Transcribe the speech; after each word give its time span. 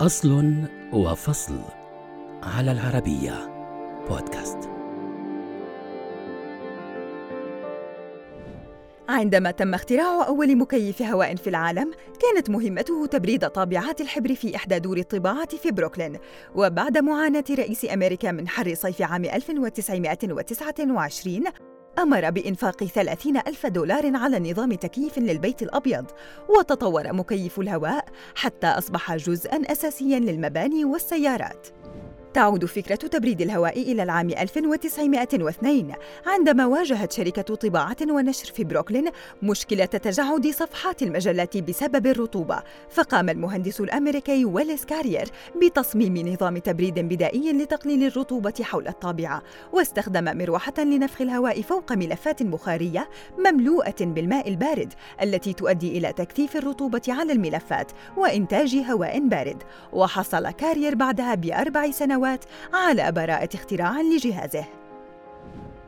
أصل 0.00 0.54
وفصل 0.92 1.60
على 2.42 2.72
العربية 2.72 3.34
بودكاست. 4.08 4.58
عندما 9.08 9.50
تم 9.50 9.74
اختراع 9.74 10.26
أول 10.26 10.56
مكيف 10.56 11.02
هواء 11.02 11.36
في 11.36 11.50
العالم، 11.50 11.90
كانت 12.20 12.50
مهمته 12.50 13.06
تبريد 13.06 13.48
طابعات 13.48 14.00
الحبر 14.00 14.34
في 14.34 14.56
إحدى 14.56 14.78
دور 14.78 14.98
الطباعة 14.98 15.56
في 15.56 15.70
بروكلين، 15.70 16.18
وبعد 16.54 16.98
معاناة 16.98 17.44
رئيس 17.50 17.86
أمريكا 17.92 18.32
من 18.32 18.48
حر 18.48 18.74
صيف 18.74 19.02
عام 19.02 19.24
1929 19.24 21.44
أمر 21.98 22.30
بإنفاق 22.30 22.84
30 22.84 23.36
ألف 23.36 23.66
دولار 23.66 24.16
على 24.16 24.50
نظام 24.50 24.74
تكييف 24.74 25.18
للبيت 25.18 25.62
الأبيض 25.62 26.04
وتطور 26.48 27.12
مكيف 27.12 27.60
الهواء 27.60 28.04
حتى 28.34 28.66
أصبح 28.66 29.16
جزءاً 29.16 29.72
أساسياً 29.72 30.18
للمباني 30.18 30.84
والسيارات. 30.84 31.66
تعود 32.34 32.64
فكرة 32.64 32.94
تبريد 32.94 33.40
الهواء 33.40 33.82
إلى 33.82 34.02
العام 34.02 34.30
1902 34.30 35.92
عندما 36.26 36.66
واجهت 36.66 37.12
شركة 37.12 37.54
طباعة 37.54 37.96
ونشر 38.10 38.52
في 38.52 38.64
بروكلين 38.64 39.10
مشكلة 39.42 39.84
تجعد 39.84 40.46
صفحات 40.46 41.02
المجلات 41.02 41.56
بسبب 41.56 42.06
الرطوبة، 42.06 42.62
فقام 42.90 43.28
المهندس 43.28 43.80
الأمريكي 43.80 44.44
ويلس 44.44 44.84
كارير 44.84 45.28
بتصميم 45.62 46.28
نظام 46.28 46.58
تبريد 46.58 46.98
بدائي 46.98 47.52
لتقليل 47.52 48.06
الرطوبة 48.06 48.54
حول 48.62 48.88
الطابعة، 48.88 49.42
واستخدم 49.72 50.38
مروحة 50.38 50.74
لنفخ 50.78 51.20
الهواء 51.20 51.62
فوق 51.62 51.92
ملفات 51.92 52.42
بخارية 52.42 53.08
مملوءة 53.38 53.94
بالماء 54.00 54.48
البارد 54.48 54.92
التي 55.22 55.52
تؤدي 55.52 55.98
إلى 55.98 56.12
تكثيف 56.12 56.56
الرطوبة 56.56 57.02
على 57.08 57.32
الملفات 57.32 57.92
وإنتاج 58.16 58.76
هواء 58.76 59.28
بارد، 59.28 59.62
وحصل 59.92 60.50
كارير 60.50 60.94
بعدها 60.94 61.34
بأربع 61.34 61.90
سنوات 61.90 62.19
سنوات 62.20 62.44
على 62.74 63.12
براءة 63.12 63.48
اختراع 63.54 64.00
لجهازه. 64.00 64.79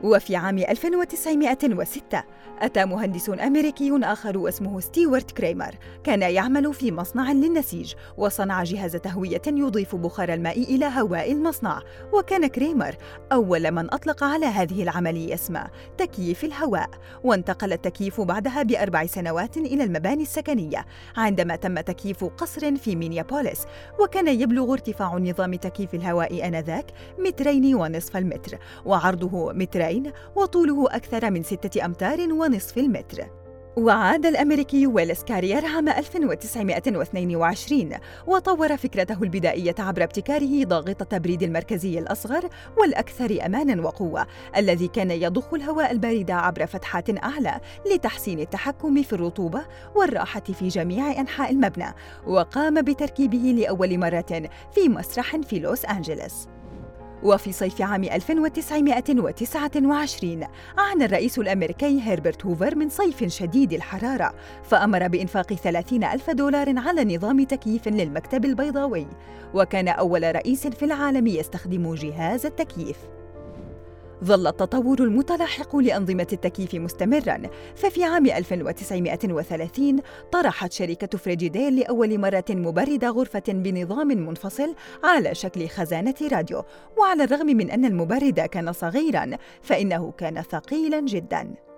وفي 0.03 0.35
عام 0.35 0.57
1906 0.57 2.23
أتى 2.59 2.85
مهندس 2.85 3.29
أمريكي 3.29 3.99
آخر 4.03 4.37
واسمه 4.37 4.79
ستيوارت 4.79 5.31
كريمر 5.31 5.75
كان 6.03 6.21
يعمل 6.21 6.73
في 6.73 6.91
مصنع 6.91 7.31
للنسيج 7.31 7.93
وصنع 8.17 8.63
جهاز 8.63 8.95
تهوية 8.95 9.41
يضيف 9.47 9.95
بخار 9.95 10.33
الماء 10.33 10.63
إلى 10.63 10.85
هواء 10.85 11.31
المصنع 11.31 11.81
وكان 12.13 12.47
كريمر 12.47 12.95
أول 13.31 13.71
من 13.71 13.93
أطلق 13.93 14.23
على 14.23 14.45
هذه 14.45 14.83
العملية 14.83 15.33
اسم 15.33 15.59
تكييف 15.97 16.43
الهواء 16.43 16.89
وانتقل 17.23 17.73
التكييف 17.73 18.21
بعدها 18.21 18.63
بأربع 18.63 19.05
سنوات 19.05 19.57
إلى 19.57 19.83
المباني 19.83 20.23
السكنية 20.23 20.85
عندما 21.17 21.55
تم 21.55 21.79
تكييف 21.79 22.23
قصر 22.23 22.75
في 22.75 22.95
مينيابوليس 22.95 23.65
وكان 23.99 24.27
يبلغ 24.27 24.73
ارتفاع 24.73 25.17
نظام 25.17 25.55
تكييف 25.55 25.93
الهواء 25.93 26.47
آنذاك 26.47 26.85
مترين 27.19 27.75
ونصف 27.75 28.17
المتر 28.17 28.57
وعرضه 28.85 29.53
مترين 29.53 29.92
وطوله 30.35 30.95
أكثر 30.95 31.31
من 31.31 31.43
ستة 31.43 31.85
أمتار 31.85 32.33
ونصف 32.33 32.77
المتر. 32.77 33.43
وعاد 33.77 34.25
الأمريكي 34.25 34.87
ويلس 34.87 35.23
كارير 35.23 35.65
عام 35.65 35.89
1922 35.89 37.91
وطور 38.27 38.77
فكرته 38.77 39.23
البدائية 39.23 39.75
عبر 39.79 40.03
ابتكاره 40.03 40.63
ضاغط 40.63 41.01
التبريد 41.01 41.43
المركزي 41.43 41.99
الأصغر 41.99 42.49
والأكثر 42.77 43.45
أماناً 43.45 43.81
وقوة 43.81 44.27
الذي 44.57 44.87
كان 44.87 45.11
يضخ 45.11 45.53
الهواء 45.53 45.91
البارد 45.91 46.31
عبر 46.31 46.65
فتحات 46.65 47.23
أعلى 47.23 47.59
لتحسين 47.93 48.39
التحكم 48.39 49.03
في 49.03 49.13
الرطوبة 49.13 49.61
والراحة 49.95 50.43
في 50.59 50.67
جميع 50.67 51.19
أنحاء 51.19 51.51
المبنى 51.51 51.93
وقام 52.27 52.81
بتركيبه 52.81 53.37
لأول 53.37 53.97
مرة 53.97 54.49
في 54.73 54.89
مسرح 54.89 55.37
في 55.37 55.59
لوس 55.59 55.85
أنجلوس. 55.85 56.47
وفي 57.23 57.51
صيف 57.51 57.81
عام 57.81 58.03
1929 58.03 60.43
عانى 60.77 61.05
الرئيس 61.05 61.39
الأمريكي 61.39 62.01
هربرت 62.01 62.45
هوفر 62.45 62.75
من 62.75 62.89
صيف 62.89 63.23
شديد 63.23 63.73
الحرارة 63.73 64.33
فأمر 64.63 65.07
بإنفاق 65.07 65.53
30 65.53 66.03
ألف 66.03 66.29
دولار 66.29 66.79
على 66.79 67.15
نظام 67.15 67.43
تكييف 67.43 67.87
للمكتب 67.87 68.45
البيضاوي 68.45 69.07
وكان 69.53 69.87
أول 69.87 70.35
رئيس 70.35 70.67
في 70.67 70.85
العالم 70.85 71.27
يستخدم 71.27 71.93
جهاز 71.93 72.45
التكييف. 72.45 72.97
ظل 74.23 74.47
التطور 74.47 74.99
المتلاحق 74.99 75.75
لأنظمة 75.75 76.27
التكييف 76.33 76.75
مستمراً، 76.75 77.41
ففي 77.75 78.03
عام 78.03 78.25
1930 78.25 79.99
طرحت 80.31 80.71
شركة 80.71 81.17
فريجيدير 81.17 81.71
لأول 81.71 82.19
مرة 82.19 82.45
مبرد 82.49 83.05
غرفة 83.05 83.43
بنظام 83.47 84.07
منفصل 84.07 84.75
على 85.03 85.35
شكل 85.35 85.67
خزانة 85.67 86.15
راديو، 86.31 86.63
وعلى 86.97 87.23
الرغم 87.23 87.45
من 87.45 87.71
أن 87.71 87.85
المبرد 87.85 88.39
كان 88.39 88.73
صغيراً، 88.73 89.37
فإنه 89.61 90.11
كان 90.11 90.41
ثقيلاً 90.41 90.99
جداً. 90.99 91.72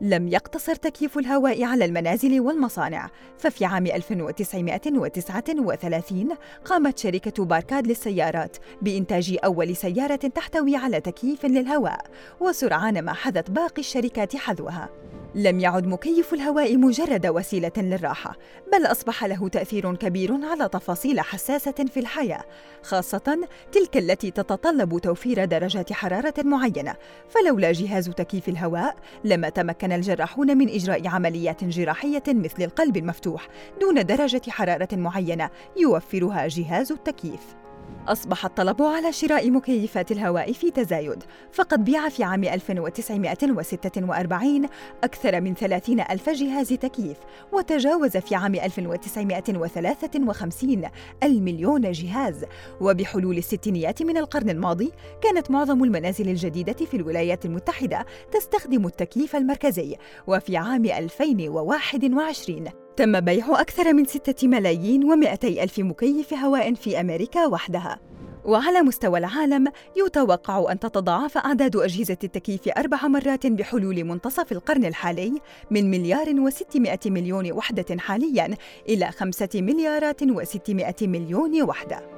لم 0.00 0.28
يقتصر 0.28 0.74
تكييف 0.74 1.18
الهواء 1.18 1.64
على 1.64 1.84
المنازل 1.84 2.40
والمصانع. 2.40 3.10
ففي 3.38 3.64
عام 3.64 3.86
1939 3.86 6.28
قامت 6.64 6.98
شركة 6.98 7.44
باركاد 7.44 7.86
للسيارات 7.86 8.56
بإنتاج 8.82 9.36
أول 9.44 9.76
سيارة 9.76 10.16
تحتوي 10.16 10.76
على 10.76 11.00
تكييف 11.00 11.46
للهواء 11.46 12.06
وسرعان 12.40 13.02
ما 13.02 13.12
حذت 13.12 13.50
باقي 13.50 13.80
الشركات 13.80 14.36
حذوها. 14.36 14.88
لم 15.38 15.60
يعد 15.60 15.86
مكيف 15.86 16.34
الهواء 16.34 16.76
مجرد 16.76 17.26
وسيلة 17.26 17.72
للراحة 17.76 18.36
بل 18.72 18.86
أصبح 18.86 19.24
له 19.24 19.48
تأثير 19.48 19.94
كبير 19.94 20.38
على 20.44 20.68
تفاصيل 20.68 21.20
حساسة 21.20 21.72
في 21.72 22.00
الحياة 22.00 22.44
خاصة 22.82 23.48
تلك 23.72 23.96
التي 23.96 24.30
تتطلب 24.30 24.98
توفير 24.98 25.44
درجات 25.44 25.92
حرارة 25.92 26.34
معينة. 26.38 26.94
فلولا 27.28 27.72
جهاز 27.72 28.10
تكييف 28.10 28.48
الهواء 28.48 28.96
لما 29.24 29.48
تمكن 29.48 29.92
الجراحون 29.92 30.58
من 30.58 30.68
إجراء 30.68 31.08
عمليات 31.08 31.64
جراحية 31.64 32.22
مثل 32.28 32.62
القلب 32.62 32.96
المفتوح 32.96 33.48
دون 33.80 34.06
درجة 34.06 34.42
حرارة 34.48 34.88
معينة 34.92 35.50
يوفرها 35.76 36.48
جهاز 36.48 36.92
التكييف. 36.92 37.67
أصبح 38.08 38.44
الطلب 38.44 38.82
على 38.82 39.12
شراء 39.12 39.50
مكيفات 39.50 40.12
الهواء 40.12 40.52
في 40.52 40.70
تزايد 40.70 41.24
فقد 41.52 41.84
بيع 41.84 42.08
في 42.08 42.24
عام 42.24 42.44
1946 42.44 44.68
أكثر 45.04 45.40
من 45.40 45.54
30 45.54 46.00
ألف 46.00 46.30
جهاز 46.30 46.68
تكييف 46.68 47.16
وتجاوز 47.52 48.16
في 48.16 48.34
عام 48.34 48.54
1953 48.54 50.82
المليون 51.22 51.92
جهاز. 51.92 52.44
وبحلول 52.80 53.38
الستينيات 53.38 54.02
من 54.02 54.16
القرن 54.16 54.50
الماضي 54.50 54.92
كانت 55.22 55.50
معظم 55.50 55.84
المنازل 55.84 56.28
الجديدة 56.28 56.72
في 56.72 56.96
الولايات 56.96 57.44
المتحدة 57.44 58.06
تستخدم 58.32 58.86
التكييف 58.86 59.36
المركزي 59.36 59.96
وفي 60.26 60.56
عام 60.56 60.86
2021 60.86 62.87
تم 62.98 63.20
بيع 63.20 63.60
أكثر 63.60 63.92
من 63.92 64.04
ستة 64.04 64.48
ملايين 64.48 65.04
ومائتي 65.04 65.62
ألف 65.62 65.78
مكيف 65.78 66.34
هواء 66.34 66.74
في 66.74 67.00
أمريكا 67.00 67.46
وحدها. 67.46 67.98
وعلى 68.44 68.82
مستوى 68.82 69.18
العالم 69.18 69.72
يتوقع 69.96 70.72
أن 70.72 70.78
تتضاعف 70.78 71.38
أعداد 71.38 71.76
أجهزة 71.76 72.16
التكييف 72.24 72.68
أربع 72.68 73.06
مرات 73.06 73.46
بحلول 73.46 74.04
منتصف 74.04 74.52
القرن 74.52 74.84
الحالي 74.84 75.40
من 75.70 75.90
مليار 75.90 76.40
وستمائة 76.40 77.00
مليون 77.06 77.52
وحدة 77.52 77.98
حالياً 77.98 78.54
إلى 78.88 79.10
خمسة 79.10 79.48
مليارات 79.54 80.22
وستمائة 80.22 81.06
مليون 81.06 81.62
وحدة. 81.62 82.17